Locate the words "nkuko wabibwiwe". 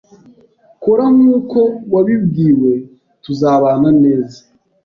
1.15-2.73